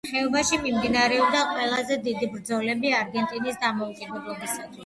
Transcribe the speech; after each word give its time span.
ხეობაში 0.09 0.57
მიმდინარეობდა 0.61 1.43
ყველაზე 1.51 1.99
დიდი 2.07 2.31
ბრძოლები 2.37 2.95
არგენტინის 3.03 3.61
დამოუკიდებლობისათვის. 3.67 4.69